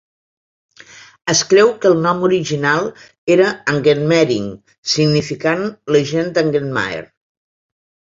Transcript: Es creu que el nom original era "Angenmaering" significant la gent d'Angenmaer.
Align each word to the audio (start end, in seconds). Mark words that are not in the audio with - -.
Es 1.33 1.41
creu 1.49 1.67
que 1.83 1.89
el 1.89 1.99
nom 2.05 2.23
original 2.27 2.87
era 3.35 3.49
"Angenmaering" 3.73 4.47
significant 4.95 5.61
la 5.97 6.01
gent 6.13 6.33
d'Angenmaer. 6.39 7.03